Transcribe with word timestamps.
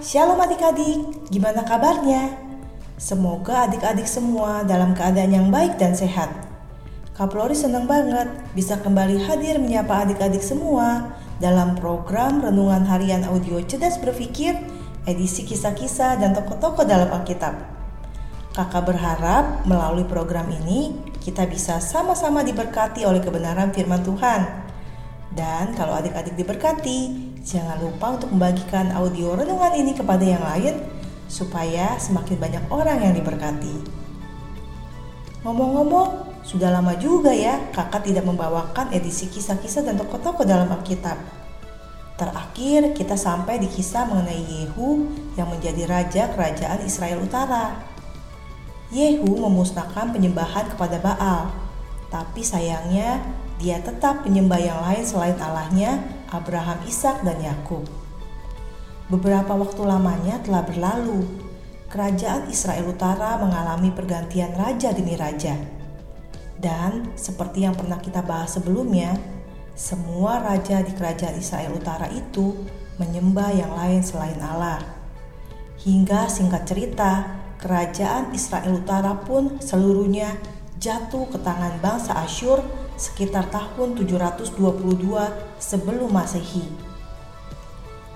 Shalom 0.00 0.40
adik-adik, 0.40 1.28
gimana 1.28 1.60
kabarnya? 1.60 2.32
Semoga 2.96 3.68
adik-adik 3.68 4.08
semua 4.08 4.64
dalam 4.64 4.96
keadaan 4.96 5.28
yang 5.28 5.52
baik 5.52 5.76
dan 5.76 5.92
sehat. 5.92 6.32
Kak 7.12 7.28
Flori 7.28 7.52
senang 7.52 7.84
banget 7.84 8.32
bisa 8.56 8.80
kembali 8.80 9.20
hadir 9.28 9.60
menyapa 9.60 10.08
adik-adik 10.08 10.40
semua 10.40 11.12
dalam 11.36 11.76
program 11.76 12.40
Renungan 12.40 12.88
Harian 12.88 13.28
Audio 13.28 13.60
Cerdas 13.60 14.00
Berpikir, 14.00 14.56
edisi 15.04 15.44
kisah-kisah 15.44 16.16
dan 16.16 16.32
tokoh-tokoh 16.32 16.88
dalam 16.88 17.12
Alkitab. 17.20 17.60
Kakak 18.56 18.88
berharap 18.88 19.68
melalui 19.68 20.08
program 20.08 20.48
ini 20.48 20.96
kita 21.20 21.44
bisa 21.44 21.76
sama-sama 21.76 22.40
diberkati 22.40 23.04
oleh 23.04 23.20
kebenaran 23.20 23.68
firman 23.76 24.00
Tuhan. 24.00 24.64
Dan 25.36 25.76
kalau 25.76 25.92
adik-adik 25.92 26.40
diberkati, 26.40 27.29
Jangan 27.50 27.82
lupa 27.82 28.14
untuk 28.14 28.30
membagikan 28.30 28.94
audio 28.94 29.34
renungan 29.34 29.74
ini 29.74 29.90
kepada 29.90 30.22
yang 30.22 30.38
lain 30.38 30.86
supaya 31.26 31.98
semakin 31.98 32.38
banyak 32.38 32.64
orang 32.70 33.02
yang 33.02 33.14
diberkati. 33.18 33.74
Ngomong-ngomong, 35.42 36.30
sudah 36.46 36.70
lama 36.70 36.94
juga 36.94 37.34
ya 37.34 37.58
kakak 37.74 38.06
tidak 38.06 38.22
membawakan 38.22 38.94
edisi 38.94 39.26
kisah-kisah 39.26 39.82
dan 39.82 39.98
tokoh-tokoh 39.98 40.46
dalam 40.46 40.70
Alkitab. 40.70 41.18
Terakhir 42.14 42.94
kita 42.94 43.18
sampai 43.18 43.58
di 43.58 43.66
kisah 43.66 44.06
mengenai 44.06 44.46
Yehu 44.46 45.10
yang 45.34 45.50
menjadi 45.50 45.90
raja 45.90 46.30
kerajaan 46.30 46.86
Israel 46.86 47.18
Utara. 47.26 47.82
Yehu 48.94 49.26
memusnahkan 49.26 50.14
penyembahan 50.14 50.70
kepada 50.70 51.02
Baal, 51.02 51.50
tapi 52.14 52.46
sayangnya 52.46 53.18
dia 53.58 53.82
tetap 53.82 54.22
menyembah 54.22 54.60
yang 54.62 54.78
lain 54.86 55.02
selain 55.02 55.34
Allahnya 55.40 56.19
Abraham, 56.30 56.78
Ishak, 56.86 57.26
dan 57.26 57.38
Yakub. 57.42 57.86
Beberapa 59.10 59.58
waktu 59.58 59.82
lamanya 59.82 60.38
telah 60.42 60.62
berlalu. 60.62 61.26
Kerajaan 61.90 62.46
Israel 62.46 62.86
Utara 62.86 63.34
mengalami 63.42 63.90
pergantian 63.90 64.54
raja 64.54 64.94
demi 64.94 65.18
raja. 65.18 65.58
Dan 66.54 67.10
seperti 67.18 67.66
yang 67.66 67.74
pernah 67.74 67.98
kita 67.98 68.22
bahas 68.22 68.54
sebelumnya, 68.54 69.18
semua 69.74 70.38
raja 70.38 70.78
di 70.86 70.94
kerajaan 70.94 71.34
Israel 71.34 71.74
Utara 71.74 72.06
itu 72.14 72.54
menyembah 73.02 73.50
yang 73.50 73.72
lain 73.74 74.06
selain 74.06 74.38
Allah. 74.38 74.78
Hingga 75.82 76.30
singkat 76.30 76.68
cerita, 76.68 77.40
kerajaan 77.58 78.30
Israel 78.36 78.78
Utara 78.78 79.16
pun 79.18 79.58
seluruhnya 79.58 80.36
jatuh 80.78 81.26
ke 81.32 81.40
tangan 81.40 81.80
bangsa 81.80 82.16
Asyur 82.22 82.60
sekitar 83.00 83.48
tahun 83.48 83.96
722 83.96 84.60
sebelum 85.56 86.12
Masehi. 86.12 86.68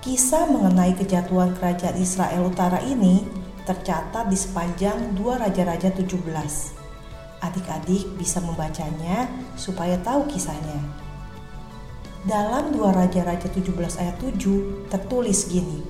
Kisah 0.05 0.45
mengenai 0.45 0.93
kejatuhan 0.93 1.57
kerajaan 1.57 1.97
Israel 1.97 2.53
Utara 2.53 2.77
ini 2.85 3.25
tercatat 3.65 4.29
di 4.29 4.37
sepanjang 4.37 5.17
dua 5.17 5.41
Raja-Raja 5.41 5.89
17. 5.89 6.21
Adik-adik 7.41 8.13
bisa 8.13 8.37
membacanya 8.45 9.25
supaya 9.57 9.97
tahu 10.05 10.29
kisahnya. 10.29 10.77
Dalam 12.29 12.69
dua 12.69 12.93
Raja-Raja 12.93 13.49
17 13.49 13.97
ayat 13.97 14.21
7 14.21 14.93
tertulis 14.93 15.49
gini. 15.49 15.81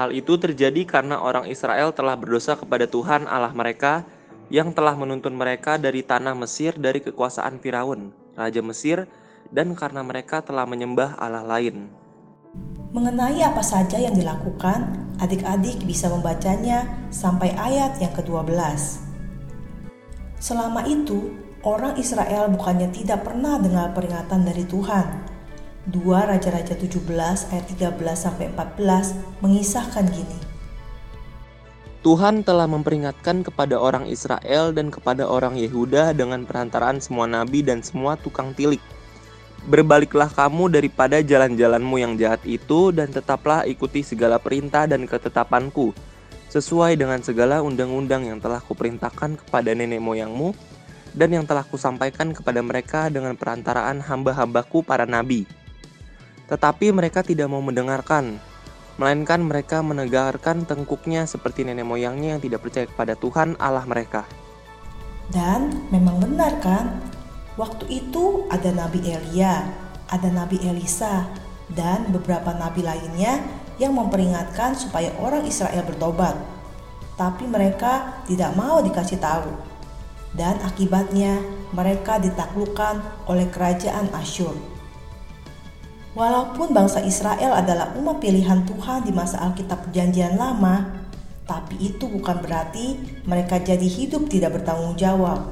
Hal 0.00 0.16
itu 0.16 0.40
terjadi 0.40 0.88
karena 0.88 1.20
orang 1.20 1.44
Israel 1.44 1.92
telah 1.92 2.16
berdosa 2.16 2.56
kepada 2.56 2.88
Tuhan 2.88 3.28
Allah 3.28 3.52
mereka 3.52 4.08
yang 4.52 4.76
telah 4.76 4.92
menuntun 4.92 5.32
mereka 5.32 5.80
dari 5.80 6.04
tanah 6.04 6.36
Mesir 6.36 6.76
dari 6.76 7.00
kekuasaan 7.00 7.56
Firaun, 7.56 8.12
raja 8.36 8.60
Mesir, 8.60 9.08
dan 9.48 9.72
karena 9.72 10.04
mereka 10.04 10.44
telah 10.44 10.68
menyembah 10.68 11.16
Allah 11.16 11.40
lain. 11.40 11.88
Mengenai 12.92 13.40
apa 13.40 13.64
saja 13.64 13.96
yang 13.96 14.12
dilakukan, 14.12 15.08
adik-adik 15.16 15.80
bisa 15.88 16.12
membacanya 16.12 16.84
sampai 17.08 17.56
ayat 17.56 17.96
yang 17.96 18.12
ke-12. 18.12 18.52
Selama 20.36 20.84
itu, 20.84 21.32
orang 21.64 21.96
Israel 21.96 22.52
bukannya 22.52 22.92
tidak 22.92 23.24
pernah 23.24 23.56
dengar 23.56 23.96
peringatan 23.96 24.44
dari 24.44 24.68
Tuhan. 24.68 25.32
2 25.88 25.96
Raja-Raja 26.04 26.76
17 26.76 27.08
ayat 27.56 27.64
13 27.72 27.96
sampai 28.12 28.52
14 28.52 29.40
mengisahkan 29.40 30.04
gini. 30.12 30.51
Tuhan 32.02 32.42
telah 32.42 32.66
memperingatkan 32.66 33.46
kepada 33.46 33.78
orang 33.78 34.10
Israel 34.10 34.74
dan 34.74 34.90
kepada 34.90 35.22
orang 35.22 35.54
Yehuda 35.54 36.10
dengan 36.18 36.42
perantaraan 36.42 36.98
semua 36.98 37.30
nabi 37.30 37.62
dan 37.62 37.78
semua 37.78 38.18
tukang 38.18 38.50
tilik. 38.58 38.82
Berbaliklah 39.70 40.26
kamu 40.26 40.66
daripada 40.74 41.22
jalan-jalanmu 41.22 42.02
yang 42.02 42.18
jahat 42.18 42.42
itu 42.42 42.90
dan 42.90 43.14
tetaplah 43.14 43.62
ikuti 43.70 44.02
segala 44.02 44.42
perintah 44.42 44.90
dan 44.90 45.06
ketetapanku 45.06 45.94
sesuai 46.50 46.98
dengan 46.98 47.22
segala 47.22 47.62
undang-undang 47.62 48.26
yang 48.26 48.42
telah 48.42 48.58
kuperintahkan 48.58 49.38
kepada 49.38 49.70
nenek 49.70 50.02
moyangmu 50.02 50.50
dan 51.14 51.30
yang 51.30 51.46
telah 51.46 51.62
kusampaikan 51.62 52.34
kepada 52.34 52.58
mereka 52.66 53.14
dengan 53.14 53.38
perantaraan 53.38 54.02
hamba-hambaku 54.02 54.82
para 54.82 55.06
nabi. 55.06 55.46
Tetapi 56.50 56.90
mereka 56.90 57.22
tidak 57.22 57.46
mau 57.46 57.62
mendengarkan, 57.62 58.42
melainkan 59.00 59.40
mereka 59.40 59.80
menegarkan 59.80 60.68
tengkuknya 60.68 61.24
seperti 61.24 61.64
nenek 61.64 61.88
moyangnya 61.88 62.36
yang 62.36 62.42
tidak 62.42 62.60
percaya 62.64 62.86
kepada 62.88 63.16
Tuhan 63.16 63.56
Allah 63.56 63.84
mereka. 63.88 64.28
Dan 65.32 65.88
memang 65.88 66.20
benar 66.20 66.60
kan? 66.60 67.00
Waktu 67.56 67.84
itu 67.88 68.48
ada 68.48 68.72
Nabi 68.72 69.00
Elia, 69.04 69.64
ada 70.08 70.28
Nabi 70.28 70.60
Elisa, 70.64 71.28
dan 71.72 72.08
beberapa 72.12 72.52
nabi 72.52 72.84
lainnya 72.84 73.40
yang 73.80 73.96
memperingatkan 73.96 74.76
supaya 74.76 75.12
orang 75.20 75.48
Israel 75.48 75.84
bertobat. 75.88 76.36
Tapi 77.16 77.44
mereka 77.48 78.24
tidak 78.28 78.52
mau 78.56 78.80
dikasih 78.84 79.20
tahu. 79.20 79.52
Dan 80.32 80.60
akibatnya 80.64 81.44
mereka 81.76 82.16
ditaklukkan 82.16 83.28
oleh 83.28 83.48
kerajaan 83.52 84.08
Asyur. 84.16 84.56
Walaupun 86.12 86.76
bangsa 86.76 87.00
Israel 87.00 87.56
adalah 87.56 87.96
umat 87.96 88.20
pilihan 88.20 88.68
Tuhan 88.68 89.08
di 89.08 89.12
masa 89.16 89.40
Alkitab 89.48 89.88
Perjanjian 89.88 90.36
Lama, 90.36 91.00
tapi 91.48 91.80
itu 91.80 92.04
bukan 92.04 92.44
berarti 92.44 93.00
mereka 93.24 93.56
jadi 93.56 93.88
hidup 93.88 94.28
tidak 94.28 94.60
bertanggung 94.60 94.92
jawab. 95.00 95.48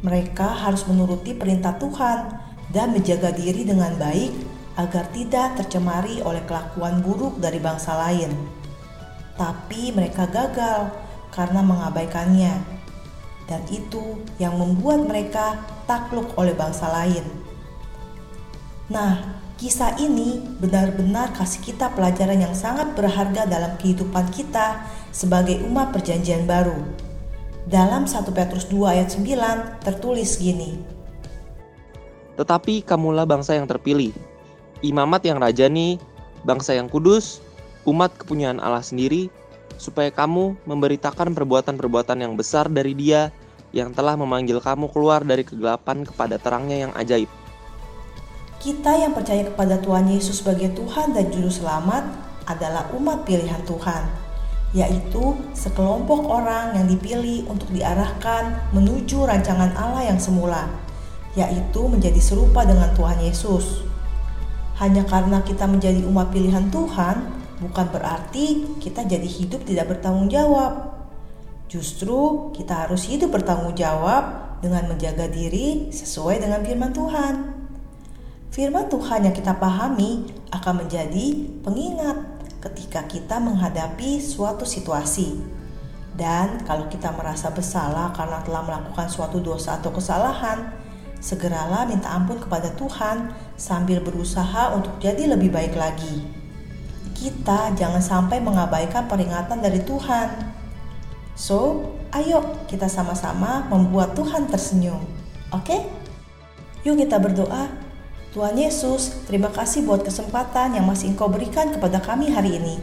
Mereka 0.00 0.64
harus 0.64 0.88
menuruti 0.88 1.36
perintah 1.36 1.76
Tuhan 1.76 2.40
dan 2.72 2.96
menjaga 2.96 3.36
diri 3.36 3.68
dengan 3.68 3.92
baik 4.00 4.32
agar 4.80 5.12
tidak 5.12 5.60
tercemari 5.60 6.24
oleh 6.24 6.40
kelakuan 6.48 7.04
buruk 7.04 7.36
dari 7.36 7.60
bangsa 7.60 7.92
lain. 7.92 8.32
Tapi 9.36 9.92
mereka 9.92 10.24
gagal 10.24 10.88
karena 11.36 11.60
mengabaikannya, 11.60 12.54
dan 13.44 13.60
itu 13.68 14.24
yang 14.40 14.56
membuat 14.56 15.04
mereka 15.04 15.60
takluk 15.84 16.32
oleh 16.40 16.56
bangsa 16.56 16.88
lain. 16.88 17.24
Nah, 18.88 19.41
Kisah 19.62 19.94
ini 20.02 20.42
benar-benar 20.58 21.38
kasih 21.38 21.62
kita 21.62 21.94
pelajaran 21.94 22.34
yang 22.34 22.50
sangat 22.50 22.98
berharga 22.98 23.46
dalam 23.46 23.78
kehidupan 23.78 24.26
kita 24.34 24.82
sebagai 25.14 25.62
umat 25.62 25.94
perjanjian 25.94 26.50
baru. 26.50 26.74
Dalam 27.70 28.10
1 28.10 28.26
Petrus 28.34 28.66
2 28.66 28.90
ayat 28.90 29.14
9 29.14 29.86
tertulis 29.86 30.42
gini. 30.42 30.82
Tetapi 32.34 32.82
kamulah 32.82 33.22
bangsa 33.22 33.54
yang 33.54 33.70
terpilih, 33.70 34.10
imamat 34.82 35.30
yang 35.30 35.38
rajani, 35.38 36.02
bangsa 36.42 36.74
yang 36.74 36.90
kudus, 36.90 37.38
umat 37.86 38.10
kepunyaan 38.18 38.58
Allah 38.58 38.82
sendiri, 38.82 39.30
supaya 39.78 40.10
kamu 40.10 40.58
memberitakan 40.66 41.38
perbuatan-perbuatan 41.38 42.18
yang 42.18 42.34
besar 42.34 42.66
dari 42.66 42.98
dia 42.98 43.30
yang 43.70 43.94
telah 43.94 44.18
memanggil 44.18 44.58
kamu 44.58 44.90
keluar 44.90 45.22
dari 45.22 45.46
kegelapan 45.46 46.02
kepada 46.02 46.34
terangnya 46.42 46.90
yang 46.90 46.92
ajaib 46.98 47.30
kita 48.62 48.94
yang 48.94 49.10
percaya 49.10 49.42
kepada 49.42 49.74
Tuhan 49.82 50.06
Yesus 50.06 50.38
sebagai 50.38 50.70
Tuhan 50.78 51.10
dan 51.10 51.34
Juru 51.34 51.50
Selamat 51.50 52.06
adalah 52.46 52.86
umat 52.94 53.26
pilihan 53.26 53.58
Tuhan, 53.66 54.06
yaitu 54.70 55.34
sekelompok 55.50 56.22
orang 56.30 56.78
yang 56.78 56.86
dipilih 56.86 57.42
untuk 57.50 57.66
diarahkan 57.74 58.70
menuju 58.70 59.26
rancangan 59.26 59.74
Allah 59.74 60.14
yang 60.14 60.18
semula, 60.22 60.70
yaitu 61.34 61.90
menjadi 61.90 62.22
serupa 62.22 62.62
dengan 62.62 62.94
Tuhan 62.94 63.18
Yesus. 63.26 63.82
Hanya 64.78 65.02
karena 65.10 65.42
kita 65.42 65.66
menjadi 65.66 66.06
umat 66.06 66.30
pilihan 66.30 66.70
Tuhan, 66.70 67.34
bukan 67.66 67.86
berarti 67.90 68.78
kita 68.78 69.02
jadi 69.10 69.26
hidup 69.26 69.66
tidak 69.66 69.90
bertanggung 69.98 70.30
jawab. 70.30 71.02
Justru 71.66 72.54
kita 72.54 72.86
harus 72.86 73.10
hidup 73.10 73.34
bertanggung 73.34 73.74
jawab 73.74 74.54
dengan 74.62 74.86
menjaga 74.86 75.26
diri 75.26 75.90
sesuai 75.90 76.38
dengan 76.38 76.62
firman 76.62 76.94
Tuhan 76.94 77.61
firman 78.52 78.84
Tuhan 78.92 79.24
yang 79.24 79.32
kita 79.32 79.56
pahami 79.56 80.28
akan 80.52 80.84
menjadi 80.84 81.48
pengingat 81.64 82.20
ketika 82.60 83.00
kita 83.08 83.40
menghadapi 83.40 84.20
suatu 84.20 84.68
situasi. 84.68 85.40
Dan 86.12 86.60
kalau 86.68 86.92
kita 86.92 87.08
merasa 87.16 87.48
bersalah 87.48 88.12
karena 88.12 88.44
telah 88.44 88.62
melakukan 88.68 89.08
suatu 89.08 89.40
dosa 89.40 89.80
atau 89.80 89.88
kesalahan, 89.88 90.68
segeralah 91.16 91.88
minta 91.88 92.12
ampun 92.12 92.36
kepada 92.36 92.68
Tuhan 92.76 93.32
sambil 93.56 94.04
berusaha 94.04 94.76
untuk 94.76 95.00
jadi 95.00 95.32
lebih 95.32 95.48
baik 95.50 95.74
lagi. 95.74 96.44
kita 97.12 97.70
jangan 97.78 98.02
sampai 98.02 98.42
mengabaikan 98.42 99.06
peringatan 99.06 99.62
dari 99.62 99.78
Tuhan. 99.86 100.26
So, 101.38 101.86
ayo 102.10 102.42
kita 102.66 102.90
sama-sama 102.90 103.62
membuat 103.70 104.18
Tuhan 104.18 104.50
tersenyum. 104.50 104.98
Oke? 105.54 105.86
Yuk 106.82 106.98
kita 106.98 107.22
berdoa. 107.22 107.81
Tuhan 108.32 108.56
Yesus, 108.56 109.28
terima 109.28 109.52
kasih 109.52 109.84
buat 109.84 110.08
kesempatan 110.08 110.72
yang 110.72 110.88
masih 110.88 111.12
Engkau 111.12 111.28
berikan 111.28 111.68
kepada 111.68 112.00
kami 112.00 112.32
hari 112.32 112.56
ini. 112.56 112.80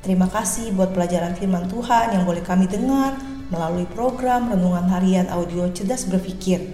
Terima 0.00 0.24
kasih 0.32 0.72
buat 0.72 0.96
pelajaran 0.96 1.36
firman 1.36 1.68
Tuhan 1.68 2.16
yang 2.16 2.24
boleh 2.24 2.40
kami 2.40 2.64
dengar 2.72 3.20
melalui 3.52 3.84
program 3.92 4.48
Renungan 4.48 4.88
Harian 4.88 5.28
Audio 5.28 5.68
Cerdas 5.76 6.08
Berpikir. 6.08 6.72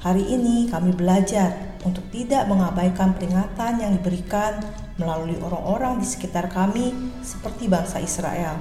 Hari 0.00 0.24
ini 0.24 0.72
kami 0.72 0.96
belajar 0.96 1.76
untuk 1.84 2.00
tidak 2.08 2.48
mengabaikan 2.48 3.12
peringatan 3.12 3.84
yang 3.84 3.92
diberikan 3.92 4.64
melalui 4.96 5.36
orang-orang 5.44 6.00
di 6.00 6.08
sekitar 6.08 6.48
kami 6.48 6.96
seperti 7.20 7.68
bangsa 7.68 8.00
Israel, 8.00 8.56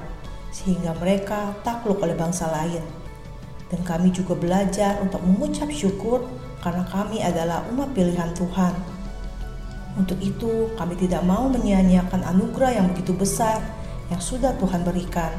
sehingga 0.52 0.92
mereka 1.00 1.56
takluk 1.64 2.04
oleh 2.04 2.20
bangsa 2.20 2.52
lain. 2.52 2.84
Dan 3.72 3.80
kami 3.88 4.12
juga 4.12 4.36
belajar 4.36 5.00
untuk 5.00 5.24
mengucap 5.24 5.72
syukur 5.72 6.28
karena 6.62 6.86
kami 6.88 7.20
adalah 7.20 7.66
umat 7.74 7.90
pilihan 7.92 8.32
Tuhan. 8.38 8.74
Untuk 10.00 10.22
itu, 10.24 10.72
kami 10.80 10.96
tidak 10.96 11.26
mau 11.28 11.52
menyia-nyiakan 11.52 12.24
anugerah 12.24 12.80
yang 12.80 12.88
begitu 12.96 13.12
besar 13.12 13.60
yang 14.08 14.24
sudah 14.24 14.56
Tuhan 14.56 14.88
berikan. 14.88 15.36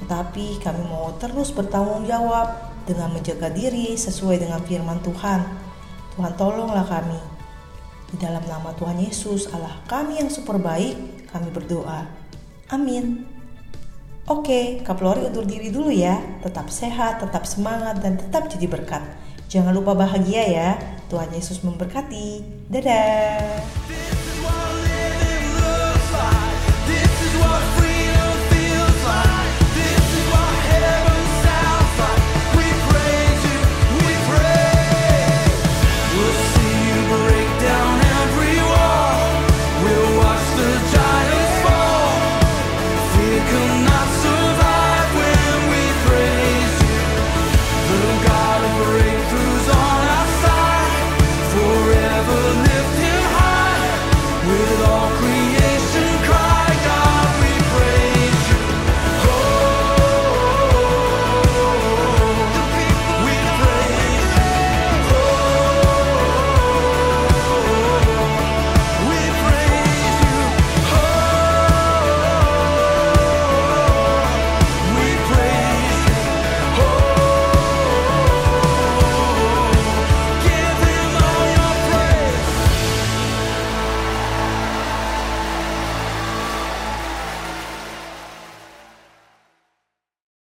Tetapi 0.00 0.62
kami 0.64 0.82
mau 0.88 1.12
terus 1.20 1.52
bertanggung 1.52 2.08
jawab 2.08 2.56
dengan 2.88 3.12
menjaga 3.12 3.52
diri 3.52 3.98
sesuai 3.98 4.40
dengan 4.40 4.62
firman 4.64 5.02
Tuhan. 5.04 5.44
Tuhan 6.16 6.32
tolonglah 6.40 6.86
kami. 6.88 7.20
Di 8.06 8.16
dalam 8.22 8.40
nama 8.46 8.70
Tuhan 8.78 9.02
Yesus, 9.02 9.50
Allah 9.50 9.82
kami 9.90 10.22
yang 10.22 10.30
super 10.30 10.56
baik, 10.56 11.28
kami 11.28 11.50
berdoa. 11.50 12.06
Amin. 12.72 13.26
Oke, 14.26 14.82
Kaplori 14.82 15.26
undur 15.26 15.46
diri 15.46 15.70
dulu 15.70 15.90
ya. 15.90 16.18
Tetap 16.42 16.70
sehat, 16.70 17.22
tetap 17.22 17.46
semangat, 17.46 18.02
dan 18.02 18.18
tetap 18.18 18.50
jadi 18.50 18.66
berkat. 18.66 19.02
Jangan 19.46 19.72
lupa 19.74 19.94
bahagia 19.94 20.42
ya. 20.46 20.70
Tuhan 21.06 21.30
Yesus 21.30 21.62
memberkati. 21.62 22.42
Dadah. 22.66 24.05